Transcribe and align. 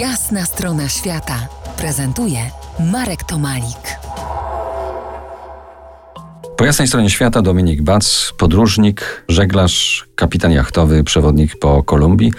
Jasna 0.00 0.44
strona 0.44 0.88
świata 0.88 1.48
prezentuje 1.76 2.38
Marek 2.92 3.24
Tomalik. 3.24 3.98
Po 6.56 6.64
jasnej 6.64 6.88
stronie 6.88 7.10
świata 7.10 7.42
Dominik 7.42 7.82
Bac, 7.82 8.32
podróżnik, 8.38 9.24
żeglarz, 9.28 10.06
kapitan 10.14 10.52
jachtowy, 10.52 11.04
przewodnik 11.04 11.58
po 11.58 11.82
Kolumbii, 11.82 12.32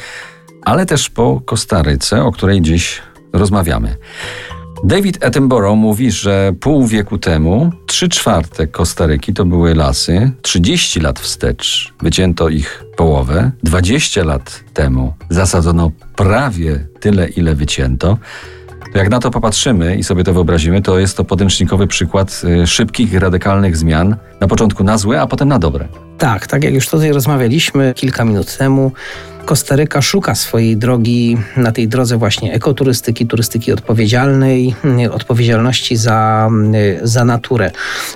ale 0.66 0.86
też 0.86 1.10
po 1.10 1.42
Kostaryce, 1.46 2.24
o 2.24 2.32
której 2.32 2.62
dziś 2.62 3.02
rozmawiamy. 3.34 3.98
David 4.84 5.26
Attenborough 5.26 5.78
mówi, 5.78 6.12
że 6.12 6.54
pół 6.60 6.88
wieku 6.88 7.18
temu 7.18 7.72
trzy 7.86 8.10
czwarte 8.10 8.68
Kostaryki 8.68 9.34
to 9.34 9.46
były 9.46 9.76
lasy, 9.76 10.32
30 10.42 11.00
lat 11.00 11.20
wstecz 11.20 11.94
wycięto 12.02 12.50
ich 12.50 12.84
połowę, 12.98 13.52
20 13.64 14.24
lat 14.24 14.64
temu 14.74 15.14
zasadzono 15.30 15.92
prawie 16.16 16.88
tyle, 17.00 17.28
ile 17.28 17.56
wycięto. 17.56 18.18
To 18.94 18.98
jak 18.98 19.10
na 19.10 19.20
to 19.20 19.32
popatrzymy 19.32 19.96
i 19.96 20.04
sobie 20.04 20.24
to 20.24 20.34
wyobrazimy, 20.34 20.82
to 20.82 21.00
jest 21.00 21.18
to 21.18 21.24
podręcznikowy 21.24 21.88
przykład 21.88 22.42
y, 22.64 22.68
szybkich, 22.68 23.14
radykalnych 23.14 23.78
zmian, 23.78 24.16
na 24.40 24.48
początku 24.48 24.84
na 24.84 24.98
złe, 24.98 25.22
a 25.22 25.28
potem 25.28 25.48
na 25.48 25.60
dobre. 25.60 25.88
Tak, 26.18 26.48
tak 26.48 26.64
jak 26.64 26.74
już 26.74 26.90
tutaj 26.90 27.12
rozmawialiśmy 27.12 27.94
kilka 27.96 28.26
minut 28.26 28.58
temu, 28.58 28.92
Kostaryka 29.48 30.02
szuka 30.02 30.36
swojej 30.36 30.78
drogi 30.78 31.38
na 31.58 31.72
tej 31.72 31.88
drodze 31.88 32.18
właśnie 32.18 32.54
ekoturystyki, 32.54 33.28
turystyki 33.28 33.72
odpowiedzialnej, 33.72 34.76
odpowiedzialności 35.12 35.98
za, 35.98 36.50
za 37.04 37.26
naturę. 37.26 37.72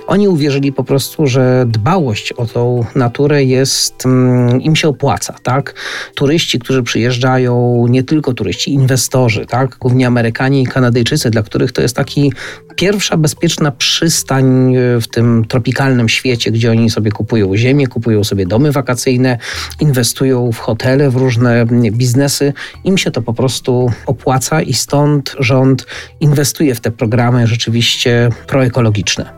Oni 0.06 0.28
uwierzyli 0.28 0.72
po 0.72 0.84
prostu, 0.84 1.26
że 1.26 1.64
dbałość 1.68 2.32
o 2.32 2.46
tą 2.46 2.84
naturę 2.94 3.44
jest, 3.44 4.06
mm, 4.06 4.60
im 4.60 4.76
się 4.76 4.88
opłaca, 4.88 5.34
tak? 5.42 5.74
Turyści, 6.14 6.58
którzy 6.58 6.82
przyjeżdżają, 6.82 7.86
nie 7.88 8.02
tylko 8.02 8.34
turyści, 8.34 8.72
inwestorzy, 8.72 9.46
tak? 9.46 9.76
Głównie 9.80 10.06
Amerykanie 10.06 10.62
i 10.62 10.66
Kanadyjczycy, 10.66 11.30
dla 11.30 11.42
których 11.42 11.72
to 11.72 11.82
jest 11.82 11.96
taki 11.96 12.32
pierwsza 12.76 13.16
bezpieczna 13.16 13.70
przystań 13.70 14.74
w 15.00 15.08
tym 15.08 15.44
tropikalnym 15.44 16.08
świecie, 16.08 16.50
gdzie 16.50 16.70
oni 16.70 16.90
sobie 16.90 17.10
kupują 17.10 17.56
ziemię, 17.56 17.86
kupują 17.86 18.24
sobie 18.24 18.46
domy 18.46 18.72
wakacyjne, 18.72 19.38
inwestują 19.80 20.52
w 20.52 20.58
hotele, 20.58 21.10
w 21.10 21.21
różne 21.22 21.66
biznesy. 21.92 22.52
Im 22.84 22.98
się 22.98 23.10
to 23.10 23.22
po 23.22 23.34
prostu 23.34 23.92
opłaca 24.06 24.62
i 24.62 24.74
stąd 24.74 25.36
rząd 25.38 25.86
inwestuje 26.20 26.74
w 26.74 26.80
te 26.80 26.90
programy 26.90 27.46
rzeczywiście 27.46 28.28
proekologiczne. 28.46 29.32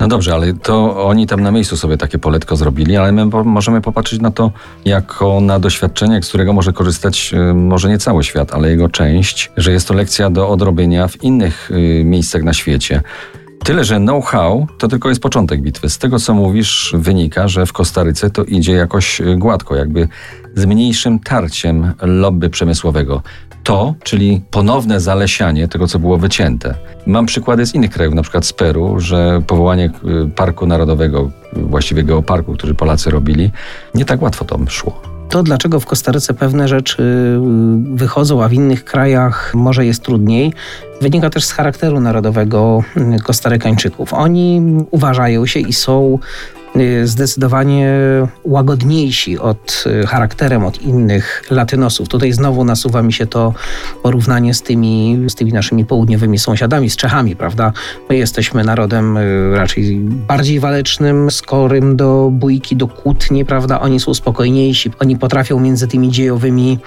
No 0.00 0.08
dobrze, 0.08 0.34
ale 0.34 0.54
to 0.54 1.06
oni 1.06 1.26
tam 1.26 1.40
na 1.40 1.50
miejscu 1.50 1.76
sobie 1.76 1.96
takie 1.96 2.18
poletko 2.18 2.56
zrobili, 2.56 2.96
ale 2.96 3.12
my 3.12 3.26
możemy 3.44 3.80
popatrzeć 3.80 4.20
na 4.20 4.30
to 4.30 4.52
jako 4.84 5.40
na 5.40 5.58
doświadczenie, 5.58 6.22
z 6.22 6.28
którego 6.28 6.52
może 6.52 6.72
korzystać 6.72 7.34
y, 7.50 7.54
może 7.54 7.88
nie 7.88 7.98
cały 7.98 8.24
świat, 8.24 8.54
ale 8.54 8.70
jego 8.70 8.88
część, 8.88 9.50
że 9.56 9.72
jest 9.72 9.88
to 9.88 9.94
lekcja 9.94 10.30
do 10.30 10.48
odrobienia 10.48 11.08
w 11.08 11.22
innych 11.22 11.70
y, 11.70 12.02
miejscach 12.04 12.42
na 12.42 12.52
świecie. 12.52 13.02
Tyle, 13.64 13.84
że 13.84 13.96
know-how 13.96 14.66
to 14.78 14.88
tylko 14.88 15.08
jest 15.08 15.20
początek 15.20 15.62
bitwy. 15.62 15.90
Z 15.90 15.98
tego, 15.98 16.18
co 16.18 16.34
mówisz, 16.34 16.94
wynika, 16.98 17.48
że 17.48 17.66
w 17.66 17.72
Kostaryce 17.72 18.30
to 18.30 18.44
idzie 18.44 18.72
jakoś 18.72 19.20
y, 19.20 19.36
gładko, 19.36 19.76
jakby 19.76 20.08
z 20.54 20.66
mniejszym 20.66 21.18
tarciem 21.18 21.92
lobby 22.02 22.50
przemysłowego. 22.50 23.22
To, 23.64 23.94
czyli 24.02 24.42
ponowne 24.50 25.00
zalesianie 25.00 25.68
tego, 25.68 25.86
co 25.86 25.98
było 25.98 26.16
wycięte. 26.16 26.74
Mam 27.06 27.26
przykłady 27.26 27.66
z 27.66 27.74
innych 27.74 27.90
krajów, 27.90 28.14
na 28.14 28.22
przykład 28.22 28.46
z 28.46 28.52
Peru, 28.52 29.00
że 29.00 29.42
powołanie 29.46 29.90
y, 30.26 30.30
Parku 30.30 30.66
Narodowego, 30.66 31.30
właściwie 31.52 32.02
geoparku, 32.02 32.52
który 32.54 32.74
Polacy 32.74 33.10
robili, 33.10 33.50
nie 33.94 34.04
tak 34.04 34.22
łatwo 34.22 34.44
to 34.44 34.58
szło. 34.68 35.14
To, 35.28 35.42
dlaczego 35.42 35.80
w 35.80 35.86
Kostaryce 35.86 36.34
pewne 36.34 36.68
rzeczy 36.68 37.02
y, 37.02 37.96
wychodzą, 37.96 38.44
a 38.44 38.48
w 38.48 38.52
innych 38.52 38.84
krajach 38.84 39.52
może 39.54 39.86
jest 39.86 40.02
trudniej, 40.02 40.52
wynika 41.00 41.30
też 41.30 41.44
z 41.44 41.52
charakteru 41.52 42.00
narodowego 42.00 42.82
y, 42.96 43.22
Kostarykańczyków. 43.22 44.12
Oni 44.12 44.62
uważają 44.90 45.46
się 45.46 45.60
i 45.60 45.72
są 45.72 46.18
zdecydowanie 47.04 47.92
łagodniejsi 48.44 49.38
od 49.38 49.84
y, 49.86 50.06
charakterem 50.06 50.64
od 50.64 50.82
innych 50.82 51.42
latynosów. 51.50 52.08
Tutaj 52.08 52.32
znowu 52.32 52.64
nasuwa 52.64 53.02
mi 53.02 53.12
się 53.12 53.26
to 53.26 53.54
porównanie 54.02 54.54
z 54.54 54.62
tymi, 54.62 55.24
z 55.28 55.34
tymi 55.34 55.52
naszymi 55.52 55.84
południowymi 55.84 56.38
sąsiadami, 56.38 56.90
z 56.90 56.96
Czechami, 56.96 57.36
prawda? 57.36 57.72
My 58.08 58.16
jesteśmy 58.16 58.64
narodem 58.64 59.16
y, 59.16 59.56
raczej 59.56 59.96
bardziej 60.00 60.60
walecznym, 60.60 61.30
skorym 61.30 61.96
do 61.96 62.28
bójki, 62.32 62.76
do 62.76 62.88
kłótni, 62.88 63.44
prawda? 63.44 63.80
Oni 63.80 64.00
są 64.00 64.14
spokojniejsi, 64.14 64.90
oni 64.98 65.18
potrafią 65.18 65.60
między 65.60 65.88
tymi 65.88 66.10
dziejowymi 66.10 66.78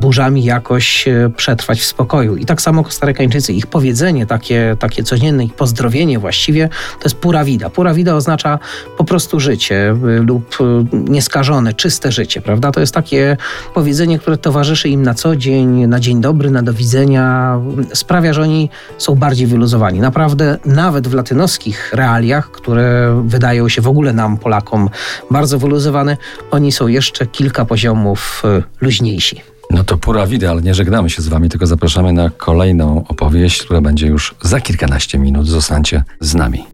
burzami 0.00 0.44
jakoś 0.44 1.04
przetrwać 1.36 1.80
w 1.80 1.84
spokoju. 1.84 2.36
I 2.36 2.44
tak 2.44 2.62
samo 2.62 2.84
Kostarykańczycy, 2.84 3.52
ich 3.52 3.66
powiedzenie 3.66 4.26
takie, 4.26 4.76
takie 4.78 5.02
codzienne, 5.02 5.44
ich 5.44 5.54
pozdrowienie 5.54 6.18
właściwie, 6.18 6.68
to 6.68 7.04
jest 7.04 7.16
pura 7.16 7.44
vida. 7.44 7.70
Pura 7.70 7.94
vida 7.94 8.14
oznacza 8.14 8.58
po 8.98 9.04
prostu 9.04 9.33
prostu 9.34 9.50
życie 9.50 9.96
y, 10.18 10.22
lub 10.22 10.60
y, 10.60 10.64
nieskażone, 11.10 11.74
czyste 11.74 12.12
życie, 12.12 12.40
prawda? 12.40 12.72
To 12.72 12.80
jest 12.80 12.94
takie 12.94 13.36
powiedzenie, 13.74 14.18
które 14.18 14.38
towarzyszy 14.38 14.88
im 14.88 15.02
na 15.02 15.14
co 15.14 15.36
dzień, 15.36 15.86
na 15.86 16.00
dzień 16.00 16.20
dobry, 16.20 16.50
na 16.50 16.62
do 16.62 16.72
widzenia, 16.74 17.58
sprawia, 17.94 18.32
że 18.32 18.42
oni 18.42 18.70
są 18.98 19.14
bardziej 19.14 19.46
wyluzowani. 19.46 20.00
Naprawdę, 20.00 20.58
nawet 20.64 21.08
w 21.08 21.14
latynoskich 21.14 21.92
realiach, 21.92 22.50
które 22.50 23.22
wydają 23.26 23.68
się 23.68 23.82
w 23.82 23.88
ogóle 23.88 24.12
nam, 24.12 24.38
Polakom, 24.38 24.90
bardzo 25.30 25.58
wyluzowane, 25.58 26.16
oni 26.50 26.72
są 26.72 26.86
jeszcze 26.86 27.26
kilka 27.26 27.64
poziomów 27.64 28.42
y, 28.44 28.62
luźniejsi. 28.80 29.40
No 29.70 29.84
to 29.84 29.96
pura 29.96 30.26
vida, 30.26 30.50
ale 30.50 30.62
nie 30.62 30.74
żegnamy 30.74 31.10
się 31.10 31.22
z 31.22 31.28
wami, 31.28 31.48
tylko 31.48 31.66
zapraszamy 31.66 32.12
na 32.12 32.30
kolejną 32.30 33.04
opowieść, 33.08 33.62
która 33.62 33.80
będzie 33.80 34.06
już 34.06 34.34
za 34.42 34.60
kilkanaście 34.60 35.18
minut. 35.18 35.46
Zostańcie 35.46 36.04
z 36.20 36.34
nami. 36.34 36.73